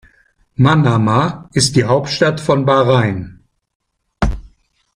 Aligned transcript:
Manama 0.57 1.47
ist 1.53 1.75
die 1.75 1.83
Hauptstadt 1.83 2.39
von 2.41 2.65
Bahrain. 2.65 3.43